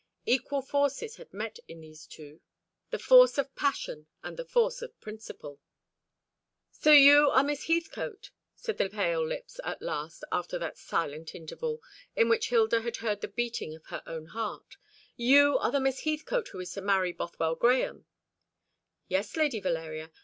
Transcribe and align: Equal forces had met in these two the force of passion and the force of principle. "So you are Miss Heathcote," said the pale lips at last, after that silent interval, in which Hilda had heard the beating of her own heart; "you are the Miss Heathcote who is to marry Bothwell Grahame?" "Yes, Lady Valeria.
Equal 0.25 0.63
forces 0.63 1.17
had 1.17 1.31
met 1.31 1.59
in 1.67 1.79
these 1.81 2.07
two 2.07 2.41
the 2.89 2.97
force 2.97 3.37
of 3.37 3.55
passion 3.55 4.07
and 4.23 4.35
the 4.35 4.43
force 4.43 4.81
of 4.81 4.99
principle. 4.99 5.59
"So 6.71 6.91
you 6.91 7.29
are 7.29 7.43
Miss 7.43 7.67
Heathcote," 7.67 8.31
said 8.55 8.79
the 8.79 8.89
pale 8.89 9.23
lips 9.23 9.59
at 9.63 9.79
last, 9.79 10.23
after 10.31 10.57
that 10.57 10.79
silent 10.79 11.35
interval, 11.35 11.83
in 12.15 12.29
which 12.29 12.49
Hilda 12.49 12.81
had 12.81 12.97
heard 12.97 13.21
the 13.21 13.27
beating 13.27 13.75
of 13.75 13.85
her 13.91 14.01
own 14.07 14.25
heart; 14.25 14.75
"you 15.17 15.59
are 15.59 15.69
the 15.69 15.79
Miss 15.79 15.99
Heathcote 15.99 16.47
who 16.47 16.59
is 16.59 16.71
to 16.73 16.81
marry 16.81 17.11
Bothwell 17.11 17.53
Grahame?" 17.53 18.05
"Yes, 19.07 19.35
Lady 19.37 19.59
Valeria. 19.59 20.11